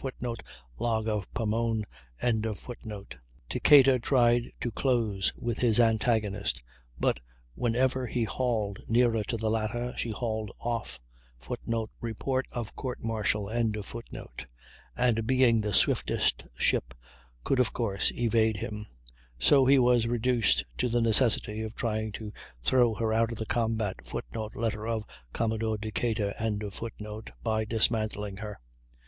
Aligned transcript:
[Footnote: 0.00 0.44
Log 0.78 1.08
of 1.08 1.26
Pomone.] 1.34 1.84
Decatur 3.48 3.98
tried 3.98 4.52
to 4.60 4.70
close 4.70 5.32
with 5.36 5.58
his 5.58 5.80
antagonist, 5.80 6.62
but 7.00 7.18
whenever 7.56 8.06
he 8.06 8.22
hauled 8.22 8.78
nearer 8.86 9.24
to 9.24 9.36
the 9.36 9.50
latter 9.50 9.92
she 9.96 10.10
hauled 10.10 10.52
off 10.60 11.00
[Footnote: 11.40 11.90
Report 12.00 12.46
of 12.52 12.76
Court 12.76 13.02
martial.] 13.02 13.48
and 13.48 13.76
being 15.26 15.60
the 15.62 15.74
swiftest 15.74 16.46
ship 16.56 16.94
could 17.42 17.58
of 17.58 17.72
course 17.72 18.12
evade 18.12 18.58
him; 18.58 18.86
so 19.36 19.66
he 19.66 19.80
was 19.80 20.06
reduced 20.06 20.64
to 20.76 20.88
the 20.88 21.00
necessity 21.02 21.60
of 21.62 21.74
trying 21.74 22.12
to 22.12 22.32
throw 22.62 22.94
her 22.94 23.12
out 23.12 23.32
of 23.32 23.38
the 23.38 23.46
combat 23.46 23.96
[Footnote: 24.04 24.54
Letter 24.54 24.86
of 24.86 25.02
Commodore 25.32 25.76
Decatur.] 25.76 26.34
by 27.42 27.64
dismantling 27.64 28.36
her. 28.36 28.60